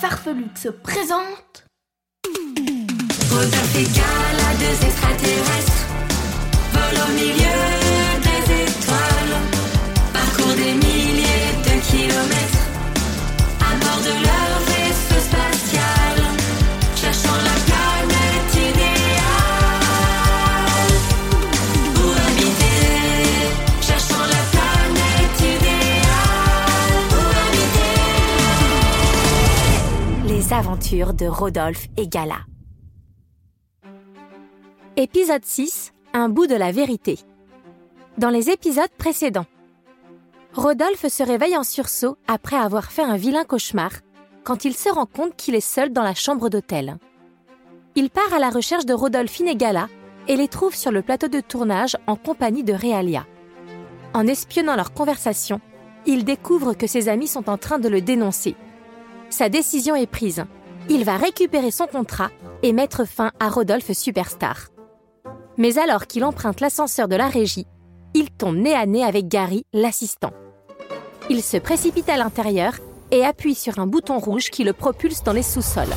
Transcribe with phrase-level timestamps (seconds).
[0.00, 1.66] Farfelux se présentent
[3.30, 5.86] Rodolphe et Gala, deux extraterrestres,
[6.72, 7.79] volent au milieu
[30.60, 32.40] de Rodolphe et Gala.
[34.96, 37.18] Épisode 6 Un bout de la vérité.
[38.18, 39.46] Dans les épisodes précédents,
[40.52, 43.90] Rodolphe se réveille en sursaut après avoir fait un vilain cauchemar
[44.44, 46.98] quand il se rend compte qu'il est seul dans la chambre d'hôtel.
[47.94, 49.88] Il part à la recherche de Rodolphine et Gala
[50.28, 53.24] et les trouve sur le plateau de tournage en compagnie de Réalia.
[54.12, 55.62] En espionnant leur conversation,
[56.04, 58.56] il découvre que ses amis sont en train de le dénoncer.
[59.30, 60.44] Sa décision est prise.
[60.88, 62.30] Il va récupérer son contrat
[62.64, 64.66] et mettre fin à Rodolphe Superstar.
[65.56, 67.66] Mais alors qu'il emprunte l'ascenseur de la régie,
[68.12, 70.32] il tombe nez à nez avec Gary, l'assistant.
[71.28, 72.74] Il se précipite à l'intérieur
[73.12, 75.94] et appuie sur un bouton rouge qui le propulse dans les sous-sols.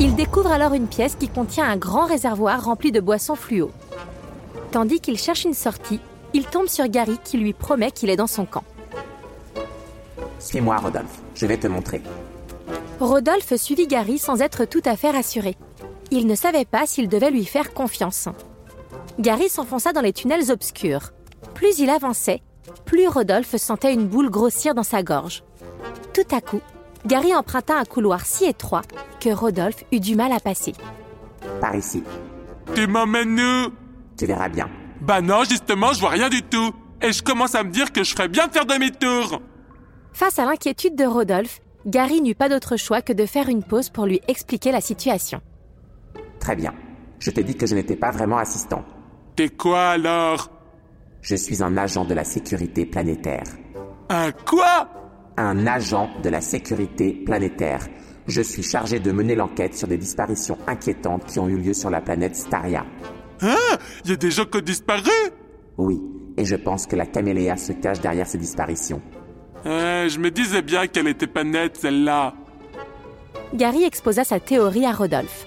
[0.00, 3.70] Il découvre alors une pièce qui contient un grand réservoir rempli de boissons fluo.
[4.70, 6.00] Tandis qu'il cherche une sortie,
[6.32, 8.64] il tombe sur Gary qui lui promet qu'il est dans son camp.
[10.42, 11.22] Suis-moi, Rodolphe.
[11.36, 12.02] Je vais te montrer.
[12.98, 15.56] Rodolphe suivit Gary sans être tout à fait rassuré.
[16.10, 18.28] Il ne savait pas s'il devait lui faire confiance.
[19.18, 21.12] Gary s'enfonça dans les tunnels obscurs.
[21.54, 22.42] Plus il avançait,
[22.84, 25.44] plus Rodolphe sentait une boule grossir dans sa gorge.
[26.12, 26.60] Tout à coup,
[27.06, 28.82] Gary emprunta un couloir si étroit
[29.20, 30.72] que Rodolphe eut du mal à passer.
[31.60, 32.02] Par ici.
[32.74, 33.72] Tu m'emmènes où?
[34.18, 34.68] Tu verras bien.
[35.00, 36.72] Bah non, justement, je vois rien du tout.
[37.00, 39.40] Et je commence à me dire que je ferais bien de faire demi-tour.
[40.12, 43.88] Face à l'inquiétude de Rodolphe, Gary n'eut pas d'autre choix que de faire une pause
[43.88, 45.40] pour lui expliquer la situation.
[46.38, 46.74] Très bien.
[47.18, 48.84] Je t'ai dit que je n'étais pas vraiment assistant.
[49.36, 50.50] T'es quoi alors?
[51.22, 53.44] Je suis un agent de la sécurité planétaire.
[54.10, 54.88] Un quoi?
[55.38, 57.88] Un agent de la sécurité planétaire.
[58.26, 61.90] Je suis chargé de mener l'enquête sur des disparitions inquiétantes qui ont eu lieu sur
[61.90, 62.84] la planète Staria.
[63.40, 63.56] Hein?
[64.04, 65.10] Y a des gens qui ont disparu?
[65.78, 66.00] Oui,
[66.36, 69.00] et je pense que la caméléa se cache derrière ces disparitions.
[69.66, 72.34] Euh, Je me disais bien qu'elle était pas nette, celle-là.
[73.54, 75.46] Gary exposa sa théorie à Rodolphe.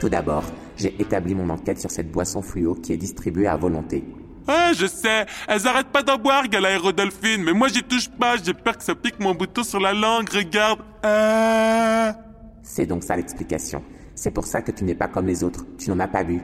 [0.00, 0.44] Tout d'abord,
[0.76, 4.04] j'ai établi mon enquête sur cette boisson fluo qui est distribuée à volonté.
[4.46, 8.10] Ah, je sais, elles arrêtent pas d'en boire, Gala et Rodolphine, mais moi j'y touche
[8.10, 10.80] pas, j'ai peur que ça pique mon bouton sur la langue, regarde.
[11.04, 12.12] Euh...
[12.62, 13.82] C'est donc ça l'explication.
[14.14, 15.64] C'est pour ça que tu n'es pas comme les autres.
[15.78, 16.42] Tu n'en as pas bu.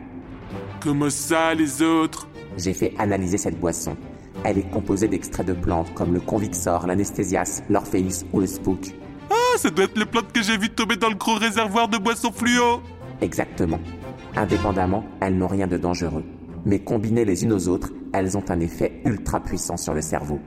[0.81, 2.27] Comment ça, les autres?
[2.57, 3.97] J'ai fait analyser cette boisson.
[4.45, 8.95] Elle est composée d'extraits de plantes comme le convixor, l'anesthésias, l'orpheus ou le spook.
[9.31, 11.99] Ah, ça doit être les plantes que j'ai vues tomber dans le gros réservoir de
[11.99, 12.81] boissons fluo.
[13.21, 13.79] Exactement.
[14.37, 16.25] Indépendamment, elles n'ont rien de dangereux.
[16.65, 20.41] Mais combinées les unes aux autres, elles ont un effet ultra puissant sur le cerveau.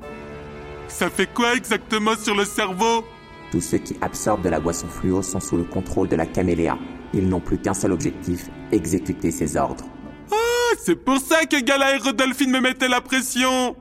[0.87, 3.03] Ça fait quoi exactement sur le cerveau?
[3.51, 6.77] Tous ceux qui absorbent de la boisson fluo sont sous le contrôle de la caméléa.
[7.13, 9.85] Ils n'ont plus qu'un seul objectif, exécuter ses ordres.
[10.31, 13.75] Ah, c'est pour ça que Gala et Rodolphine me mettaient la pression.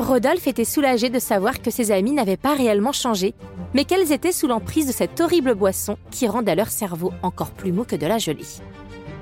[0.00, 3.34] Rodolphe était soulagé de savoir que ses amis n'avaient pas réellement changé,
[3.74, 7.70] mais qu'elles étaient sous l'emprise de cette horrible boisson qui rendait leur cerveau encore plus
[7.70, 8.46] mou que de la gelée.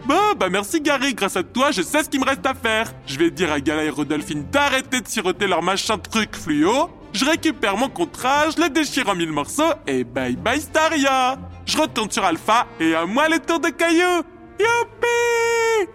[0.06, 2.94] Bon, bah merci Gary, grâce à toi, je sais ce qu'il me reste à faire.
[3.06, 6.89] Je vais dire à Gala et Rodolphine d'arrêter de siroter leur machin truc fluo.
[7.12, 11.39] Je récupère mon contrat, je le déchire en mille morceaux et bye bye Staria.
[11.66, 14.22] Je retourne sur Alpha et à moi les tours de cailloux.
[14.60, 15.91] Youpi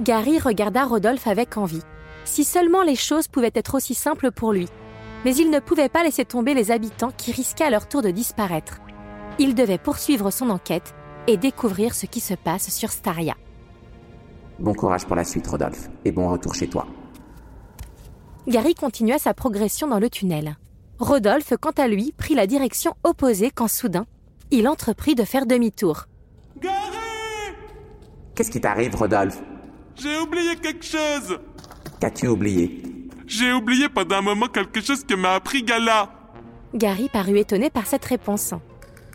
[0.00, 1.82] Gary regarda Rodolphe avec envie.
[2.28, 4.68] Si seulement les choses pouvaient être aussi simples pour lui.
[5.24, 8.10] Mais il ne pouvait pas laisser tomber les habitants qui risquaient à leur tour de
[8.10, 8.80] disparaître.
[9.38, 10.94] Il devait poursuivre son enquête
[11.26, 13.34] et découvrir ce qui se passe sur Staria.
[14.58, 16.86] Bon courage pour la suite, Rodolphe, et bon retour chez toi.
[18.46, 20.58] Gary continua sa progression dans le tunnel.
[20.98, 24.04] Rodolphe, quant à lui, prit la direction opposée quand soudain,
[24.50, 26.04] il entreprit de faire demi-tour.
[26.60, 26.74] Gary
[28.34, 29.40] Qu'est-ce qui t'arrive, Rodolphe?
[29.96, 31.38] J'ai oublié quelque chose.
[32.00, 32.82] Qu'as-tu oublié?
[33.26, 36.10] J'ai oublié pendant un moment quelque chose que m'a appris Gala.
[36.74, 38.54] Gary parut étonné par cette réponse.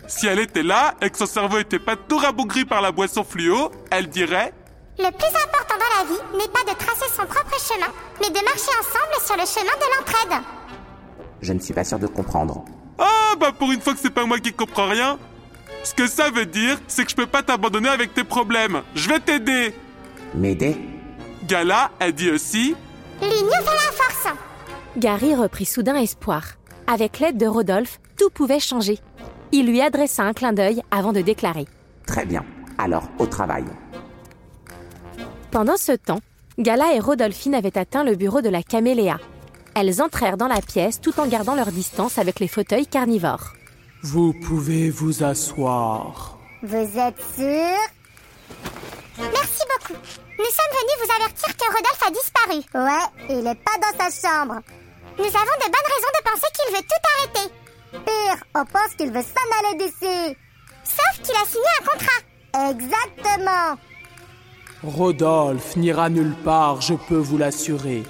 [0.08, 3.24] Si elle était là et que son cerveau était pas tout rabougri par la boisson
[3.24, 4.54] fluo, elle dirait
[5.00, 7.88] Le plus important dans la vie n'est pas de tracer son propre chemin,
[8.22, 10.44] mais de marcher ensemble sur le chemin de l'entraide.
[11.42, 12.66] Je ne suis pas sûr de comprendre.
[13.00, 15.18] Ah bah pour une fois que c'est pas moi qui comprends rien.
[15.84, 18.82] Ce que ça veut dire, c'est que je peux pas t'abandonner avec tes problèmes.
[18.96, 19.74] Je vais t'aider.
[20.36, 20.78] M'aider?
[21.48, 22.76] Gala, elle dit aussi
[23.22, 24.28] L'union fait la force.
[24.98, 26.44] Gary reprit soudain espoir.
[26.88, 29.00] Avec l'aide de Rodolphe, tout pouvait changer.
[29.52, 31.66] Il lui adressa un clin d'œil avant de déclarer.
[32.06, 32.46] Très bien.
[32.78, 33.66] Alors, au travail.
[35.52, 36.22] Pendant ce temps,
[36.60, 39.20] Gala et Rodolphine avaient atteint le bureau de la caméléa.
[39.76, 43.54] Elles entrèrent dans la pièce tout en gardant leur distance avec les fauteuils carnivores.
[44.02, 46.38] Vous pouvez vous asseoir.
[46.62, 47.78] Vous êtes sûr?
[49.90, 52.60] Nous sommes venus vous avertir que Rodolphe a disparu.
[52.74, 54.62] Ouais, il est pas dans sa chambre.
[55.18, 57.54] Nous avons de bonnes raisons de penser qu'il veut tout arrêter.
[58.06, 60.38] Pire, on pense qu'il veut s'en aller d'ici.
[60.84, 62.72] Sauf qu'il a signé un contrat.
[62.72, 63.78] Exactement.
[64.84, 68.04] Rodolphe n'ira nulle part, je peux vous l'assurer.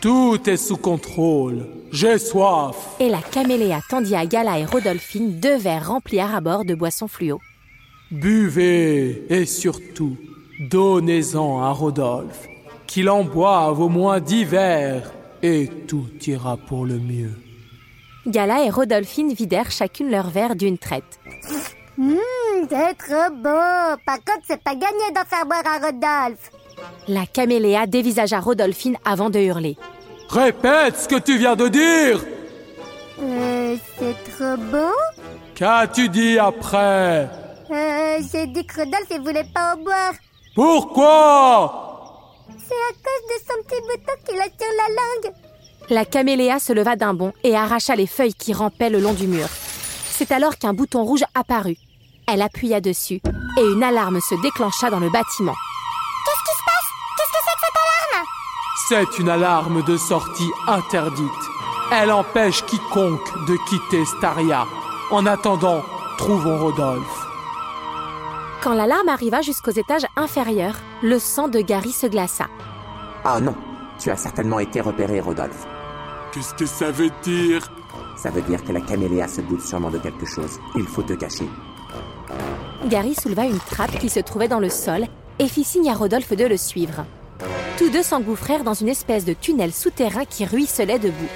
[0.00, 1.66] Tout est sous contrôle.
[1.90, 2.76] J'ai soif.
[3.00, 7.08] Et la caméléa tendit à Gala et Rodolphine deux verres remplis à bord de boissons
[7.08, 7.40] fluo.
[8.10, 10.16] Buvez et surtout,
[10.60, 12.46] donnez-en à Rodolphe,
[12.86, 15.12] qu'il en boive au moins dix verres
[15.42, 17.32] et tout ira pour le mieux.
[18.26, 21.18] Gala et Rodolphine vidèrent chacune leur verre d'une traite.
[21.98, 22.16] Hum,
[22.68, 23.96] c'est trop beau.
[24.06, 26.50] Par contre, c'est pas gagné d'en faire boire à Rodolphe.
[27.08, 29.76] La caméléa dévisagea Rodolphine avant de hurler.
[30.28, 32.20] Répète ce que tu viens de dire
[33.20, 34.92] Euh, c'est trop beau
[35.54, 37.28] Qu'as-tu dit après?
[37.70, 40.12] Euh, j'ai dit que Rodolphe, il voulait pas en boire.
[40.58, 42.42] Pourquoi?
[42.48, 45.34] C'est à cause de son petit bouton qu'il a sur la langue.
[45.88, 49.28] La caméléa se leva d'un bond et arracha les feuilles qui rampaient le long du
[49.28, 49.46] mur.
[50.10, 51.76] C'est alors qu'un bouton rouge apparut.
[52.26, 53.20] Elle appuya dessus
[53.56, 55.54] et une alarme se déclencha dans le bâtiment.
[56.24, 56.88] Qu'est-ce qui se passe?
[57.16, 58.26] Qu'est-ce que c'est que cette alarme?
[58.88, 61.44] C'est une alarme de sortie interdite.
[61.92, 64.66] Elle empêche quiconque de quitter Staria.
[65.12, 65.84] En attendant,
[66.16, 67.27] trouvons Rodolphe.
[68.62, 72.46] Quand l'alarme arriva jusqu'aux étages inférieurs, le sang de Gary se glaça.
[73.24, 73.54] Oh non,
[74.00, 75.66] tu as certainement été repéré, Rodolphe.
[76.32, 77.70] Qu'est-ce que ça veut dire?
[78.16, 80.58] Ça veut dire que la caméléa se doute sûrement de quelque chose.
[80.74, 81.48] Il faut te cacher.
[82.86, 85.04] Gary souleva une trappe qui se trouvait dans le sol
[85.38, 87.04] et fit signe à Rodolphe de le suivre.
[87.78, 91.28] Tous deux s'engouffrèrent dans une espèce de tunnel souterrain qui ruisselait de boue.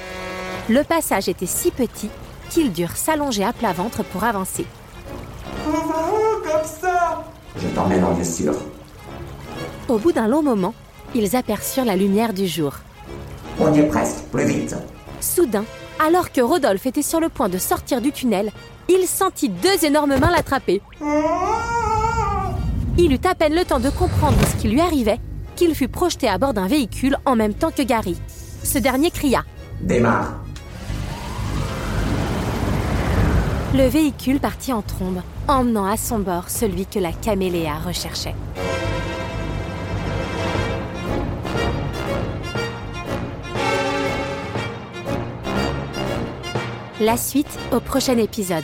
[0.69, 2.09] Le passage était si petit
[2.49, 4.65] qu'ils durent s'allonger à plat ventre pour avancer.
[7.57, 8.53] Je t'emmène en sûr.
[9.87, 10.73] Au bout d'un long moment,
[11.13, 12.73] ils aperçurent la lumière du jour.
[13.59, 14.25] On y est presque.
[14.31, 14.75] Plus vite.
[15.19, 15.65] Soudain,
[16.03, 18.51] alors que Rodolphe était sur le point de sortir du tunnel,
[18.89, 20.81] il sentit deux énormes mains l'attraper.
[22.97, 25.19] Il eut à peine le temps de comprendre ce qui lui arrivait
[25.55, 28.17] qu'il fut projeté à bord d'un véhicule en même temps que Gary.
[28.63, 29.43] Ce dernier cria.
[29.81, 30.33] Démarre.
[33.75, 38.35] Le véhicule partit en trombe, emmenant à son bord celui que la caméléa recherchait.
[46.99, 48.63] La suite au prochain épisode.